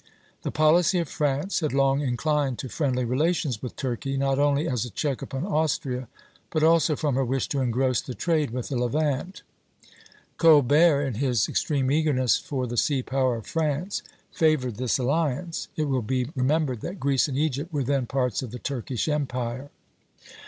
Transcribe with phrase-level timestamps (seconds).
[0.41, 4.83] The policy of France had long inclined to friendly relations with Turkey, not only as
[4.83, 6.07] a check upon Austria,
[6.49, 9.43] but also from her wish to engross the trade with the Levant.
[10.37, 14.01] Colbert, in his extreme eagerness for the sea power of France,
[14.31, 15.67] favored this alliance.
[15.75, 19.69] It will be remembered that Greece and Egypt were then parts of the Turkish Empire.